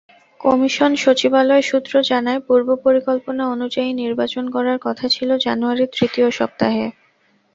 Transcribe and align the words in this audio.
Commission 0.39 0.91
সচিবালয় 1.03 1.63
সূত্র 1.69 1.93
জানায়, 2.09 2.41
পূর্বপরিকল্পনা 2.47 3.43
অনুযায়ী 3.47 3.89
নির্বাচন 4.01 4.45
করার 4.55 4.77
কথা 4.81 5.05
ছিল 5.15 5.29
জানুয়ারির 5.45 5.93
তৃতীয় 5.95 6.27
সপ্তাহে। 6.31 6.85